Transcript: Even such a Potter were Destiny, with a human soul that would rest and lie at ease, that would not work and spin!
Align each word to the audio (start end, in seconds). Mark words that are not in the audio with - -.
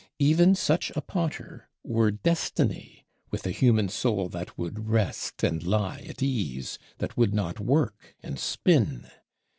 Even 0.17 0.55
such 0.55 0.89
a 0.95 1.01
Potter 1.01 1.69
were 1.83 2.09
Destiny, 2.09 3.05
with 3.29 3.45
a 3.45 3.51
human 3.51 3.87
soul 3.87 4.29
that 4.29 4.57
would 4.57 4.89
rest 4.89 5.43
and 5.43 5.61
lie 5.61 5.99
at 6.09 6.23
ease, 6.23 6.79
that 6.97 7.15
would 7.17 7.35
not 7.35 7.59
work 7.59 8.15
and 8.23 8.39
spin! 8.39 9.11